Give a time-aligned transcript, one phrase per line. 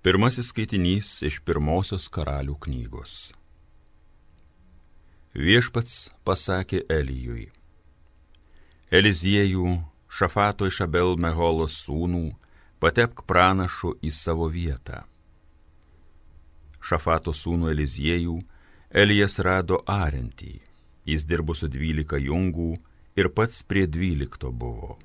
[0.00, 3.34] Pirmasis skaitinys iš pirmosios karalių knygos.
[5.36, 7.50] Viešpats pasakė Elijui.
[8.88, 9.74] Eliziejų,
[10.08, 12.30] Šafato iš Abel Meholos sūnų,
[12.80, 15.02] patepk pranašu į savo vietą.
[16.80, 18.38] Šafato sūnų Eliziejų
[19.04, 20.54] Elijas rado arintį,
[21.04, 22.72] jis dirbo su dvylika jungų
[23.20, 24.96] ir pats prie dvylikto buvo.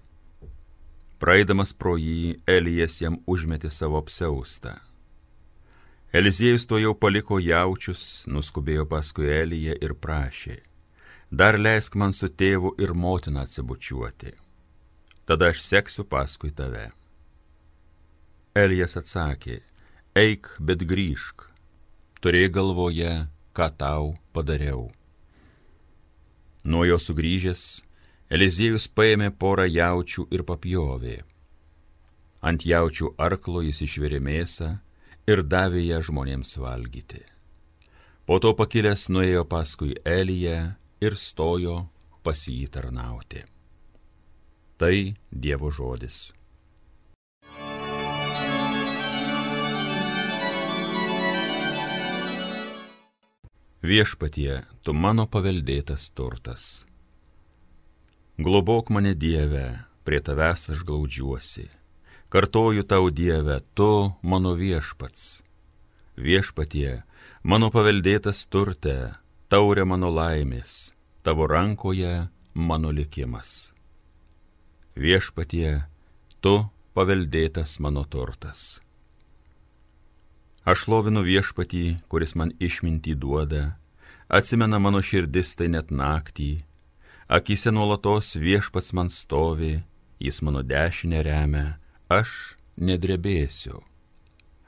[1.20, 4.76] Praeidamas pro jį, Elijas jam užmetė savo apseustą.
[6.16, 10.58] Eliziejus to jau paliko jaučius, nuskubėjo paskui Eliją ir prašė,
[11.32, 14.32] dar leisk man su tėvu ir motina atsibučiuoti,
[15.28, 16.90] tada aš seksiu paskui tave.
[18.56, 19.60] Elijas atsakė,
[20.16, 21.50] eik, bet grįžk,
[22.24, 24.88] turėk galvoje, ką tau padariau.
[26.64, 27.66] Nuo jo sugrįžęs,
[28.26, 31.20] Eliziejus paėmė porą jaučių ir papjovė.
[32.42, 34.70] Ant jaučių arklo jis išvirė mėsą
[35.30, 37.22] ir davė ją žmonėms valgyti.
[38.26, 40.74] Po to pakilęs nuėjo paskui Eliją
[41.06, 41.84] ir stojo
[42.26, 43.44] pas jį tarnauti.
[44.82, 44.96] Tai
[45.30, 46.34] Dievo žodis.
[53.86, 56.88] Viešpatie, tu mano paveldėtas turtas
[58.38, 61.70] Globok mane Dieve, prie tavęs aš glaudžiuosi.
[62.30, 65.40] Kartoju tau Dieve, tu mano viešpats.
[66.20, 67.04] Viešpatie,
[67.48, 69.16] mano paveldėtas turte,
[69.48, 70.92] taurė mano laimės,
[71.24, 73.72] tavo rankoje mano likimas.
[75.00, 75.88] Viešpatie,
[76.44, 78.82] tu paveldėtas mano turtas.
[80.68, 83.78] Aš lovinu viešpatį, kuris man išmintį duoda,
[84.28, 86.66] atsimena mano širdis tai net naktį,
[87.28, 89.84] akise nuolatos viešpats man stovi,
[90.20, 91.78] jis mano dešinę remia,
[92.10, 93.82] aš nedrebėsiu.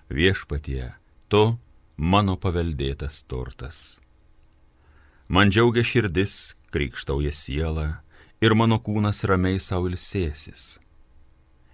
[0.10, 0.94] Viešpatie,
[1.28, 1.58] tu
[1.98, 4.00] mano paveldėtas turtas.
[5.28, 7.88] Man džiaugia širdis, krikštauja siela
[8.42, 10.78] ir mano kūnas ramiai savo ilsėsis.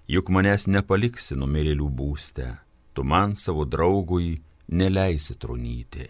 [0.10, 2.48] Juk manęs nepaliksi numirėlių būste,
[2.94, 6.10] tu man savo draugui neleisi trunyti.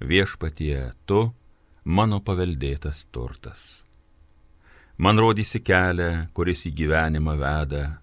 [0.00, 1.32] Viešpatie, tu
[1.86, 3.84] mano paveldėtas turtas.
[4.98, 8.00] Man rodysi kelią, kuris į gyvenimą veda,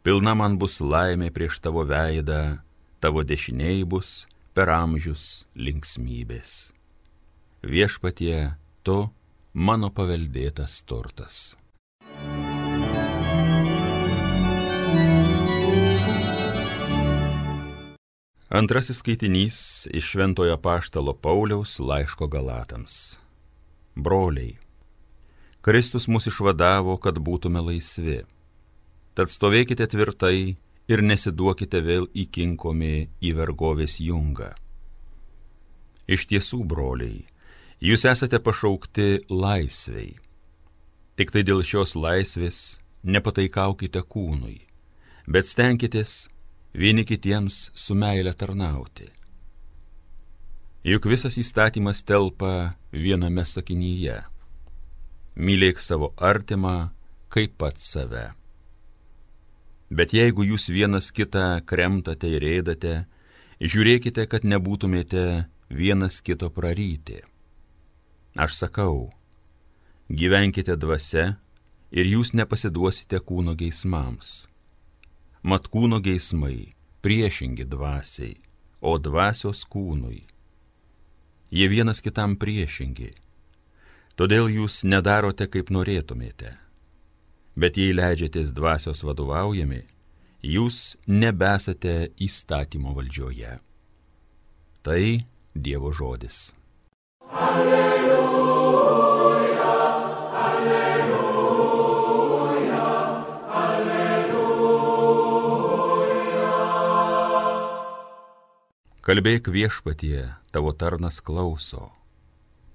[0.00, 2.62] pilna man bus laimė prieš tavo veidą,
[3.02, 4.24] tavo dešiniai bus
[4.56, 6.72] per amžius linksmybės.
[7.60, 9.10] Viešpatie, tu
[9.52, 11.58] mano paveldėtas turtas.
[18.48, 19.60] Antrasis skaitinys
[19.92, 23.18] iš Šventojo Paštalo Pauliaus laiško Galatams
[23.96, 24.58] broliai.
[25.60, 28.20] Kristus mus išvadavo, kad būtume laisvi.
[29.16, 30.54] Tad stovėkite tvirtai
[30.86, 34.52] ir nesiduokite vėl įkinkomi į vergovės jungą.
[36.06, 37.24] Iš tiesų, broliai,
[37.82, 40.14] jūs esate pašaukti laisviai.
[41.16, 44.60] Tik tai dėl šios laisvės nepataikaukite kūnui,
[45.26, 46.28] bet stenkitės
[46.76, 49.08] vieni kitiems su meile tarnauti.
[50.86, 54.20] Juk visas įstatymas telpa viename sakinyje.
[55.34, 56.92] Mylėk savo artimą
[57.34, 58.28] kaip pat save.
[59.90, 62.92] Bet jeigu jūs vienas kitą kremtate ir ėdate,
[63.58, 65.24] žiūrėkite, kad nebūtumėte
[65.74, 67.18] vienas kito praryti.
[68.38, 69.10] Aš sakau,
[70.06, 71.26] gyvenkite dvasia
[71.90, 74.46] ir jūs nepasiduosite kūno geismams.
[75.42, 76.70] Mat kūno geismai
[77.02, 78.38] priešingi dvasiai,
[78.86, 80.22] o dvasios kūnui
[81.50, 83.12] jie vienas kitam priešingi.
[84.16, 86.56] Todėl jūs nedarote, kaip norėtumėte.
[87.56, 89.82] Bet jei leidžiatės dvasios vadovaujami,
[90.42, 93.58] jūs nebesate įstatymo valdžioje.
[94.84, 95.02] Tai
[95.56, 96.54] Dievo žodis.
[97.32, 97.96] Alleluja,
[100.44, 102.02] alleluja,
[103.62, 104.52] alleluja.
[109.00, 111.90] Kalbėk viešpatie, tavo tarnas klauso.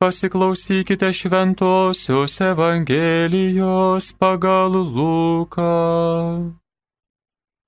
[0.00, 5.72] Pasiklausykite šventosios Evangelijos pagal Luką.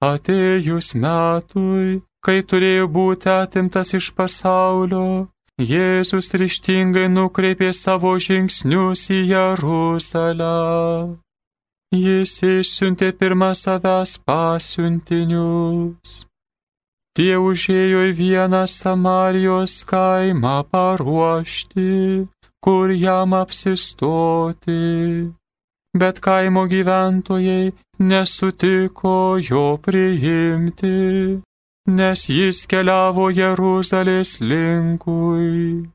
[0.04, 10.54] Atėjus metui, kai turėjo būti atimtas iš pasaulio, Jėzus ryštingai nukreipė savo žingsnius į Jeruzalę.
[11.94, 16.24] Jis išsiuntė pirmą savęs pasiuntinius.
[17.14, 22.26] Tie užėjo į vieną Samarijos kaimą paruošti,
[22.58, 25.30] kur jam apsistoti.
[25.94, 27.70] Bet kaimo gyventojai
[28.02, 30.98] nesutiko jo priimti,
[31.86, 35.90] nes jis keliavo Jeruzalės linkui.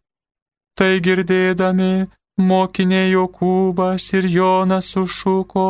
[0.77, 2.07] Tai girdėdami,
[2.39, 5.69] mokiniai Jokūbas ir Jonas sušuko,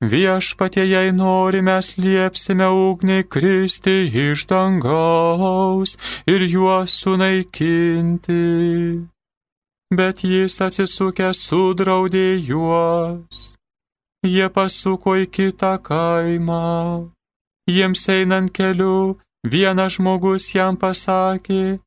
[0.00, 8.40] Viešpatie, jei nori, mes liepsime ugniai kristi iš dangaus ir juos sunaikinti.
[9.92, 13.52] Bet jis atsisukęs sudraudė juos.
[14.24, 17.12] Jie pasuko į kitą kaimą.
[17.70, 19.20] Jiems einant keliu,
[19.52, 21.78] vienas žmogus jam pasakė,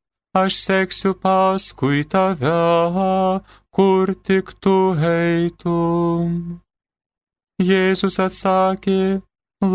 [0.41, 3.41] aš seksiu paskui tave,
[3.75, 6.61] kur tik tu eitum.
[7.61, 9.21] Jėzus atsakė,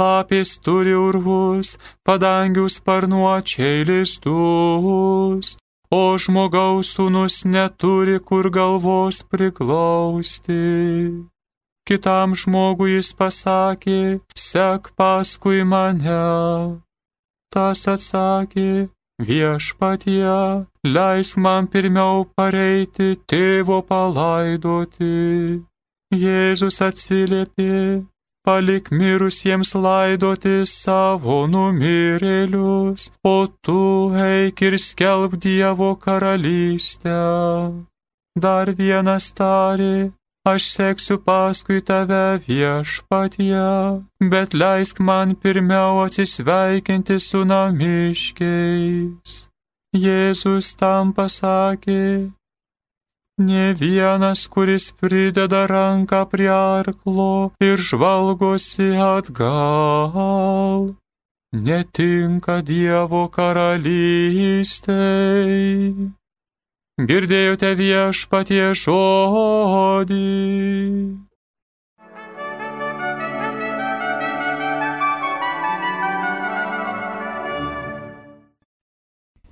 [0.01, 1.77] lapės turi urvus,
[2.07, 5.57] padangių sparnuočiai lizdus,
[5.93, 10.63] o žmogaus sūnus neturi kur galvos priglausti.
[11.89, 16.17] Kitam žmogui jis pasakė, sek paskui mane.
[17.49, 18.91] Tas atsakė,
[19.29, 25.65] viešpatie, leisk man pirmiau pareiti tėvo palaidoti.
[26.13, 28.05] Jėzus atsiliepė,
[28.45, 33.81] palik mirusiems laidoti savo numirėlius, o tu
[34.29, 37.19] eik ir skelb Dievo karalystę.
[38.39, 40.13] Dar vienas tarė,
[40.53, 43.69] aš seksiu paskui tave viešpatie,
[44.33, 49.33] bet leisk man pirmiau atsisveikinti su namiškiais.
[49.97, 52.05] Jėzus tam pasakė,
[53.39, 60.97] Ne vienas, kuris prideda ranką prie arklo ir žvalgosi atgal,
[61.55, 64.91] netinka Dievo karalystei.
[66.99, 70.17] Girdėjote viešpatie žodį.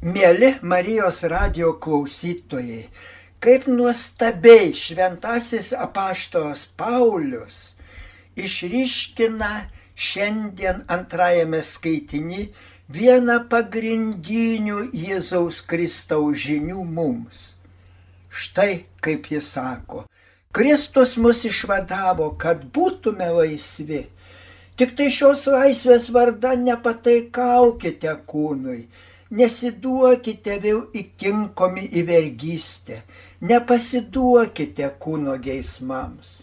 [0.03, 2.83] Mėly Marijos radio klausytojai,
[3.39, 7.77] kaip nuostabiai šventasis apaštos Paulius
[8.35, 9.53] išryškina
[9.95, 12.49] šiandien antrajame skaitini
[12.89, 17.57] vieną pagrindinių Jėzaus Kristaus žinių mums.
[18.31, 20.05] Štai kaip jis sako,
[20.55, 24.07] Kristus mus išvadavo, kad būtume laisvi.
[24.77, 28.87] Tik tai šios laisvės vardą nepataikaukite kūnui,
[29.33, 33.01] nesiduokite vėl įkinkomi į vergystę,
[33.41, 36.43] nepasiduokite kūno geismams.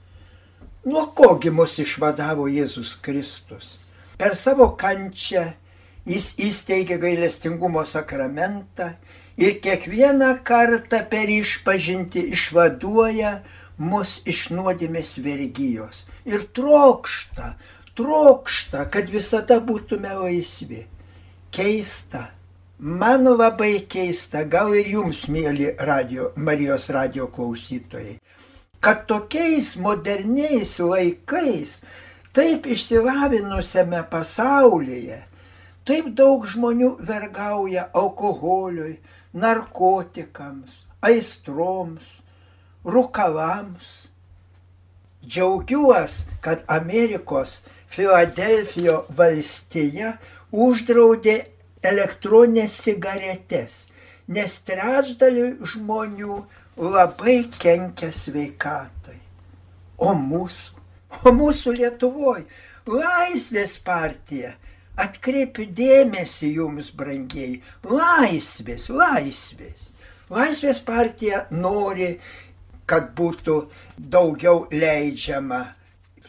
[0.83, 3.77] Nuo kogi mus išvadavo Jėzus Kristus?
[4.17, 5.45] Per savo kančią
[6.09, 8.93] jis įsteigė gailestingumo sakramentą
[9.37, 13.37] ir kiekvieną kartą per išpažinti išvaduoja
[13.77, 17.55] mus iš nuodėmės vergyjos ir trokšta,
[17.97, 20.85] trokšta, kad visada būtume laisvi.
[21.53, 22.31] Keista,
[22.83, 28.17] Man labai keista, gal ir jums, mėly radio, Marijos radio klausytojai,
[28.83, 31.77] kad tokiais moderniais laikais,
[32.35, 35.21] taip išsilavinusiame pasaulyje,
[35.87, 38.97] taip daug žmonių vergauja alkoholiui,
[39.33, 42.19] narkotikams, aistroms,
[42.85, 43.91] rukalams.
[45.23, 47.61] Džiaugiuosi, kad Amerikos
[47.93, 50.17] Filadelfijo valstija
[50.51, 51.35] uždraudė
[51.83, 53.85] elektroninės cigaretės,
[54.27, 56.39] nes trečdaliui žmonių
[56.79, 59.19] labai kenkia sveikatai.
[59.97, 60.83] O mūsų,
[61.23, 62.47] o mūsų Lietuvoje
[62.89, 64.55] Laisvės partija,
[64.99, 69.91] atkreipiu dėmesį jums, brangiai, laisvės, laisvės.
[70.33, 72.15] Laisvės partija nori,
[72.89, 73.57] kad būtų
[73.97, 75.63] daugiau leidžiama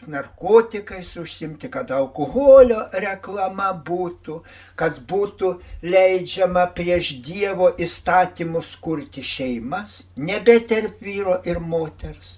[0.07, 4.41] narkotikais užsimti, kad alkoholio reklama būtų,
[4.77, 5.55] kad būtų
[5.85, 12.37] leidžiama prieš Dievo įstatymus kurti šeimas, nebe tarp vyro ir moters.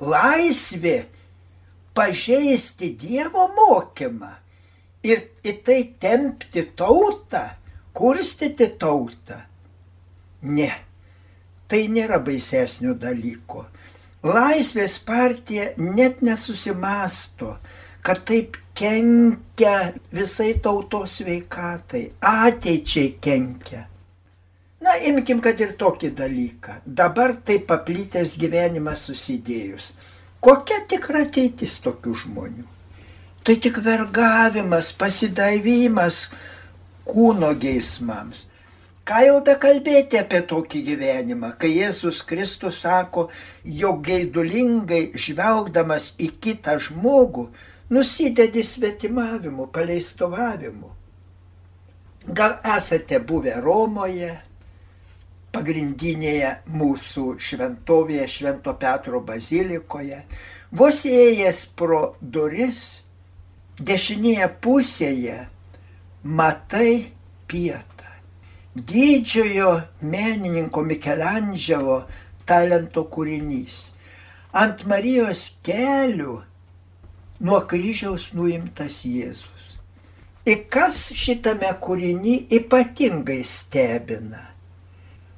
[0.00, 1.04] Laisvė
[1.94, 4.34] pažeisti Dievo mokymą
[5.08, 7.44] ir į tai tempti tautą,
[7.96, 9.40] kurstyti tautą.
[10.42, 10.70] Ne,
[11.68, 13.66] tai nėra baisesnio dalyko.
[14.26, 17.56] Laisvės partija net nesusimasto,
[18.02, 23.84] kad taip kenkia visai tautos veikatai, ateičiai kenkia.
[24.82, 26.78] Na, imkim, kad ir tokį dalyką.
[26.86, 29.90] Dabar taip paplitęs gyvenimas susidėjus.
[30.38, 32.66] Kokia tikra ateitis tokių žmonių?
[33.48, 36.16] Tai tik vergavimas, pasidavimas
[37.08, 38.42] kūno geismams.
[39.08, 43.30] Ką jau bekalbėti apie tokį gyvenimą, kai Jėzus Kristus sako,
[43.64, 47.46] jog geidulingai žvelgdamas į kitą žmogų,
[47.88, 50.92] nusidedi svetimavimu, paleistovavimu.
[52.28, 54.30] Gal esate buvę Romoje,
[55.56, 60.24] pagrindinėje mūsų šventovėje Švento Petro bazilikoje,
[60.68, 63.07] vos įėjęs pro duris,
[63.78, 65.38] dešinėje pusėje
[66.22, 67.12] matai
[67.46, 67.98] pietą
[68.74, 69.70] didžiojo
[70.02, 72.02] menininko Mikelandželo
[72.46, 73.90] talento kūrinys.
[74.52, 76.38] Ant Marijos kelių
[77.44, 79.74] nuo kryžiaus nuimtas Jėzus.
[80.48, 84.46] Ir kas šitame kūrinį ypatingai stebina?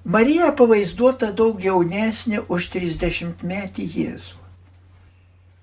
[0.04, 4.38] Marija pavaizduota daug jaunesnė už 30 metį Jėzų.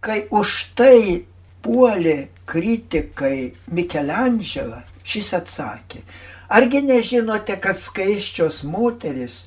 [0.04, 1.26] Kai už tai
[1.66, 6.04] puolė kritikai Mikelandželą, šis atsakė,
[6.48, 9.42] Argi nežinote, kad skaiščios moteris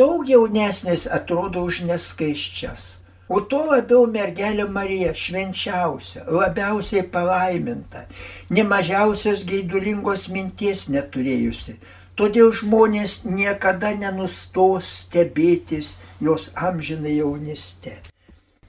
[0.00, 2.86] daug jaunesnės atrodo už neskaiščias?
[3.28, 8.06] O tuo labiau mergelė Marija švenčiausia, labiausiai palaiminta,
[8.48, 11.76] nemažiausios geidulingos minties neturėjusi.
[12.16, 17.98] Todėl žmonės niekada nenustos stebėtis jos amžinai jauniste.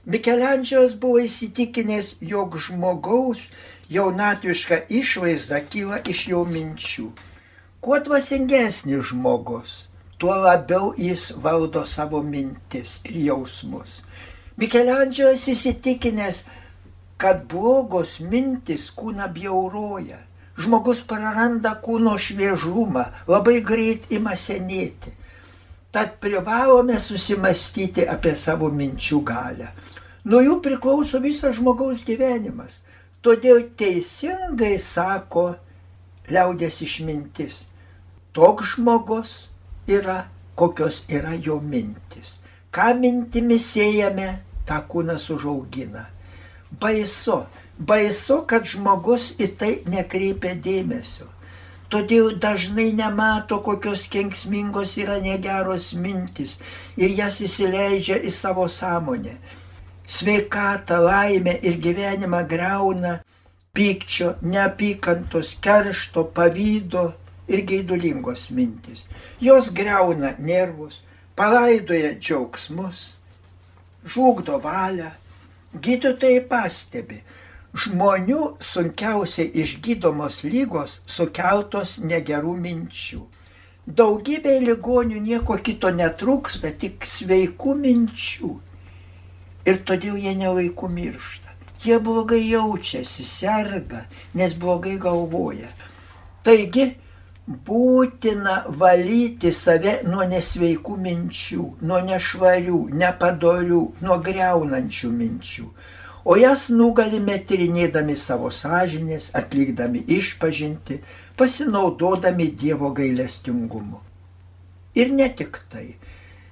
[0.06, 3.48] Mikelandžiaus buvo įsitikinęs, jog žmogaus
[3.90, 7.08] jaunatviška išvaizda kyla iš jo minčių.
[7.82, 9.72] Kuo dvasingesnis žmogus,
[10.18, 13.98] tuo labiau jis valdo savo mintis ir jausmus.
[14.62, 16.40] Mikelandžiojas įsitikinęs,
[17.18, 20.22] kad blogos mintis kūną bjauroja.
[20.56, 25.12] Žmogus praranda kūno šviežumą, labai greit ima senėti.
[25.92, 29.70] Tad privalome susimastyti apie savo minčių galę.
[30.26, 32.80] Nuo jų priklauso visas žmogaus gyvenimas.
[33.22, 35.52] Todėl teisingai sako
[36.30, 37.64] liaudės išmintis
[38.36, 39.48] toks žmogus
[39.88, 42.34] yra, kokios yra jo mintis.
[42.70, 46.04] Ką mintimis siejame, tą kūnas užaugina.
[46.80, 47.38] Baisu,
[47.78, 51.30] baisu, kad žmogus į tai nekreipia dėmesio.
[51.88, 56.58] Todėl dažnai nemato, kokios kenksmingos yra negeros mintis
[56.98, 59.38] ir jas įsileidžia į savo sąmonę.
[60.06, 63.18] Sveikatą, laimę ir gyvenimą greuna
[63.74, 67.12] pykčio, neapykantos, keršto, pavydo
[67.48, 69.04] ir geidulingos mintis.
[69.40, 71.02] Jos greuna nervus,
[71.36, 73.02] palaidoja džiaugsmus,
[74.06, 75.10] žlugdo valią.
[75.76, 77.18] Gydytojai pastebi,
[77.76, 83.20] žmonių sunkiausiai išgydomos lygos sukeltos negerų minčių.
[83.86, 88.54] Daugybė ligonių nieko kito netrūksta, tik sveikų minčių.
[89.66, 91.54] Ir todėl jie nelaiku miršta.
[91.82, 95.68] Jie blogai jaučiasi, serga, nes blogai galvoja.
[96.46, 96.86] Taigi
[97.46, 105.68] būtina valyti save nuo nesveikų minčių, nuo nešvarių, nepadorių, nuo greunančių minčių.
[106.26, 110.98] O jas nugalime tyrinėdami savo sąžinės, atlikdami išpažinti,
[111.38, 114.00] pasinaudodami Dievo gailestingumu.
[114.98, 115.86] Ir ne tik tai.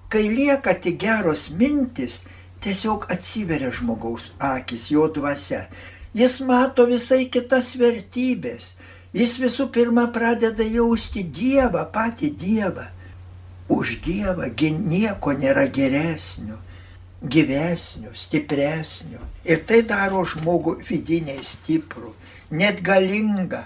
[0.09, 2.21] Kai lieka tik geros mintis,
[2.65, 5.67] tiesiog atsiveria žmogaus akis, jo dvasia.
[6.15, 8.73] Jis mato visai kitas vertybės
[9.15, 12.89] Jis visų pirma pradeda jausti Dievą, patį Dievą.
[13.71, 14.49] Už Dievą
[14.91, 16.59] nieko nėra geresnio,
[17.23, 19.21] gyvesnio, stipresnio.
[19.47, 22.11] Ir tai daro žmogų vidiniai stiprų,
[22.51, 23.63] net galingą.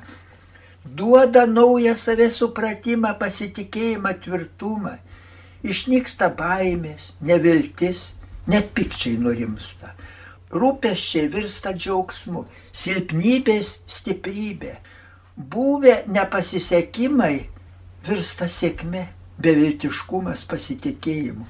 [0.84, 4.98] Duoda naują savę supratimą, pasitikėjimą, tvirtumą.
[5.64, 8.12] Išnyksta baimės, neviltis,
[8.48, 9.94] net pikčiai nurimsta.
[10.48, 14.78] Rūpeščiai virsta džiaugsmu, silpnybės stiprybė
[15.38, 17.34] buvę nepasisekimai
[18.08, 19.04] virsta sėkme,
[19.38, 21.46] beviltiškumas pasitikėjimu.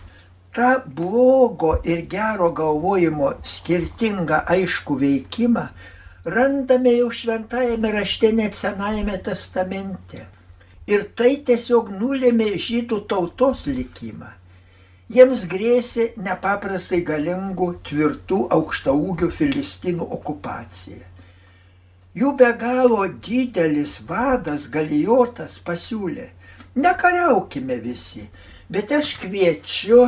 [0.52, 5.69] Ta blogo ir gero galvojimo skirtingą aišku veikimą
[6.28, 10.26] randame jau šventajame rašte net senajame testamente.
[10.88, 14.33] Ir tai tiesiog nulėmė žydų tautos likimą.
[15.09, 21.07] Jiems grėsė nepaprastai galingų, tvirtų, aukštaūgių filistinų okupacija.
[22.19, 26.27] Jų be galo didelis vadas galijotas pasiūlė,
[26.77, 28.27] nekariaukime visi,
[28.69, 30.03] bet aš kviečiu,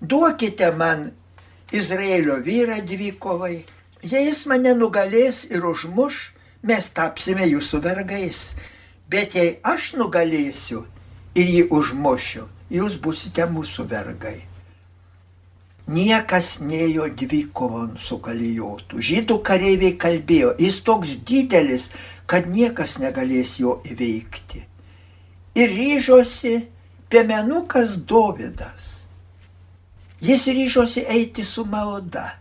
[0.00, 1.12] duokite man
[1.70, 3.62] Izraelio vyrą dvikovai,
[4.02, 6.20] jei jis mane nugalės ir užmuš,
[6.66, 8.44] mes tapsime jūsų vergais,
[9.06, 10.88] bet jei aš nugalėsiu
[11.38, 14.38] ir jį užmušiu, jūs busite mūsų vergai.
[15.88, 19.00] niekas neėjo dvikovon su galijotu.
[19.00, 21.88] Žydų kareiviai kalbėjo, jis toks didelis,
[22.28, 24.64] kad niekas negalės jo įveikti.
[25.56, 26.68] Ir ryžosi
[27.08, 28.94] piemenukas Dovydas.
[30.20, 32.34] Jis ryžosi eiti su malda.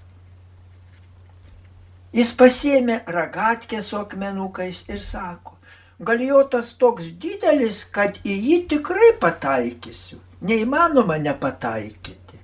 [2.14, 5.57] Jis pasėmė ragatkę su akmenukais ir sako,
[6.00, 10.20] galijotas toks didelis, kad į jį tikrai pataikysiu.
[10.42, 12.38] Neįmanoma nepataikyti.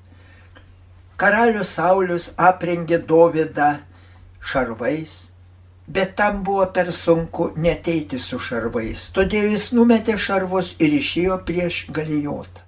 [1.17, 3.75] Karalius Saulis aprengė Dovydą
[4.41, 5.13] šarvais,
[5.87, 9.05] bet tam buvo per sunku neteiti su šarvais.
[9.13, 12.65] Todėl jis numetė šarvus ir išėjo prieš galijotą.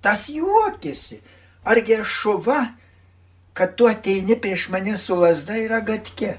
[0.00, 1.18] Tas juokėsi,
[1.66, 2.60] argi šuva,
[3.52, 6.36] kad tu ateini prieš mane su lasda ir agatke.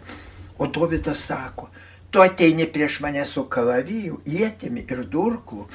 [0.58, 1.68] O Dovydas sako,
[2.12, 5.68] tu ateini prieš mane su kalaviju, jėtimi ir durklu,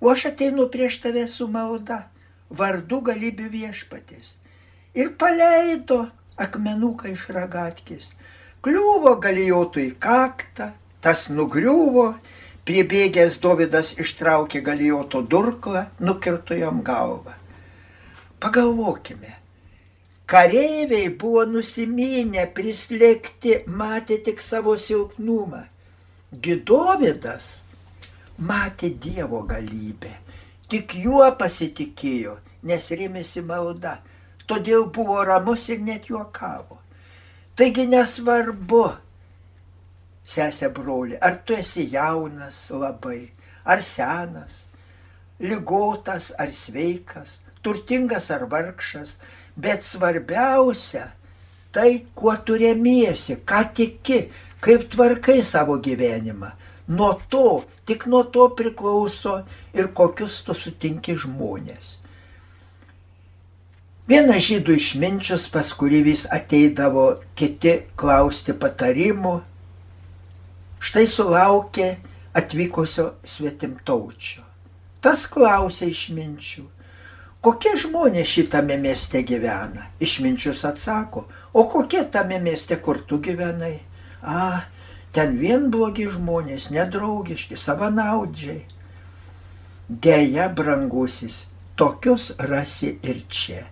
[0.00, 2.02] o aš ateinu prieš tave su malda,
[2.50, 4.34] vardu galybių viešpatės.
[4.98, 6.08] Ir paleido
[6.38, 8.12] akmenuką iš ragatkės.
[8.62, 12.10] Kliuvo galijotų į kaktą, tas nugriuvo,
[12.66, 17.36] pribėgęs Dovydas ištraukė galijoto durklą, nukirto jam galvą.
[18.42, 19.36] Pagalvokime,
[20.28, 25.62] Kareiviai buvo nusiminę, prislėgti, matė tik savo silpnumą.
[26.44, 27.62] Gidovidas
[28.38, 30.12] matė Dievo galybę,
[30.68, 32.36] tik juo pasitikėjo,
[32.68, 33.94] nes rėmėsi malda,
[34.44, 36.76] todėl buvo ramus ir net juokavo.
[37.56, 38.84] Taigi nesvarbu,
[40.28, 43.22] sesė broli, ar tu esi jaunas labai,
[43.64, 44.66] ar senas,
[45.40, 49.16] lygotas ar sveikas, turtingas ar vargšas,
[49.58, 51.10] Bet svarbiausia
[51.74, 54.20] tai, kuo tu remiesi, ką tiki,
[54.62, 56.52] kaip tvarkai savo gyvenimą.
[56.94, 59.42] Nuo to, tik nuo to priklauso
[59.74, 61.98] ir kokius tu sutinki žmonės.
[64.08, 69.34] Vienas žydų išminčius, pas kurį vis ateidavo kiti klausti patarimų,
[70.80, 71.90] štai sulaukė
[72.38, 74.46] atvykusio svetimtaučio.
[75.04, 76.64] Tas klausė išminčių,
[77.38, 79.84] Kokie žmonės šitame mieste gyvena?
[80.02, 83.76] Išminčius atsako, o kokie tame mieste, kur tu gyvenai?
[84.26, 84.66] A,
[85.14, 88.64] ten vien blogi žmonės, nedraugiški, savanaudžiai.
[89.88, 91.44] Deja, brangusis,
[91.78, 93.62] tokius rasi ir čia.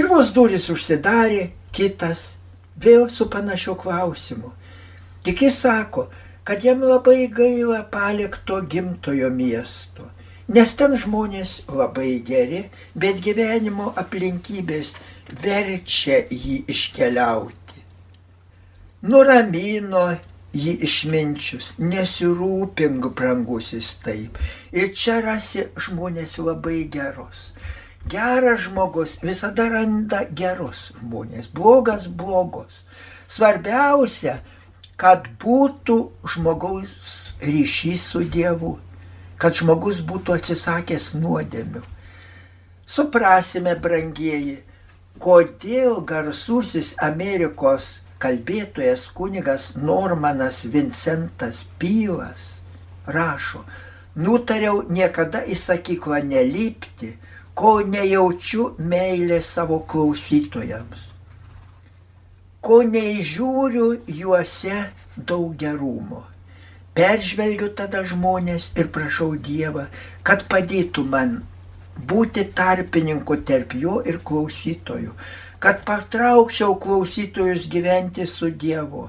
[0.00, 2.38] Ir vos duris užsidarė, kitas
[2.80, 4.54] vėl su panašiu klausimu.
[5.20, 6.08] Tik jis sako,
[6.48, 10.08] kad jam labai gaila palikto gimtojo miesto
[10.48, 12.62] Nes ten žmonės labai geri,
[12.96, 14.94] bet gyvenimo aplinkybės
[15.42, 17.82] verčia jį iškeliauti.
[19.12, 20.06] Nuramino
[20.56, 24.40] jį išminčius, nesirūpink, brangusis taip.
[24.72, 27.50] Ir čia rasi žmonės labai geros.
[28.08, 32.86] Geras žmogus visada randa gerus žmonės, blogas blogos.
[33.28, 34.38] Svarbiausia,
[34.96, 38.78] kad būtų žmogaus ryšys su Dievu
[39.38, 41.82] kad žmogus būtų atsisakęs nuodėmių.
[42.88, 44.58] Suprasime, brangieji,
[45.22, 52.58] kodėl garsusis Amerikos kalbėtojas kunigas Normanas Vincentas Pylas
[53.06, 53.62] rašo,
[54.18, 57.12] nutariau niekada į sakyklą nelipti,
[57.58, 61.08] kol nejaučiu meilę savo klausytojams,
[62.62, 63.88] kol neižiūriu
[64.20, 64.82] juose
[65.16, 66.24] daug gerumo.
[66.98, 69.84] Peržvelgiu tada žmonės ir prašau Dievą,
[70.26, 71.36] kad padėtų man
[72.10, 75.12] būti tarpininku tarp jo ir klausytojų,
[75.62, 79.04] kad patraukčiau klausytojus gyventi su Dievu.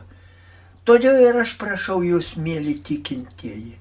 [0.86, 3.74] Todėl ir aš prašau jūs, mėly tikintieji,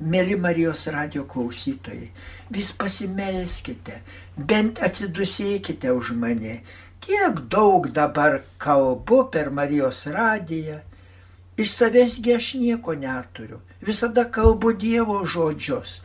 [0.00, 2.12] mėly Marijos radio klausytojai,
[2.54, 3.98] vis pasimelskite,
[4.36, 6.60] bent atsidusėkite už mane.
[7.02, 10.78] Tiek daug dabar kalbu per Marijos radiją
[11.60, 13.60] Iš savęsgi aš nieko neturiu.
[13.84, 16.00] Visada kalbu Dievo žodžius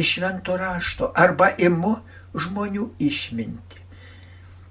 [0.00, 1.96] iš švento rašto arba imu
[2.34, 3.82] žmonių išminti.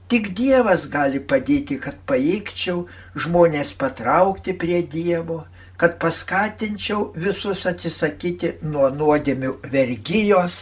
[0.09, 2.87] Tik Dievas gali padėti, kad paeikčiau
[3.25, 5.43] žmonės patraukti prie Dievo,
[5.77, 10.59] kad paskatinčiau visus atsisakyti nuo nuodėmių vergyjos.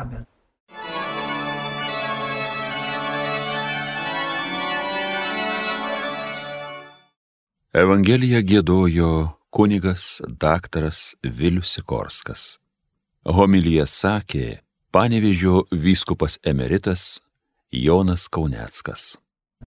[0.00, 0.29] Amen.
[7.70, 9.08] Evangeliją gėdojo
[9.54, 12.58] kunigas daktaras Vilius Sikorskas.
[13.22, 14.46] Homilyje sakė
[14.90, 17.20] panevižio vyskupas emeritas
[17.70, 19.14] Jonas Kauneckas.